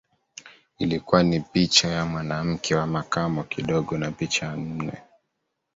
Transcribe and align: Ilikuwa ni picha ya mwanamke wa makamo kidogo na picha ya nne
Ilikuwa 0.77 1.23
ni 1.23 1.39
picha 1.39 1.87
ya 1.87 2.05
mwanamke 2.05 2.75
wa 2.75 2.87
makamo 2.87 3.43
kidogo 3.43 3.97
na 3.97 4.11
picha 4.11 4.45
ya 4.45 4.55
nne 4.57 5.03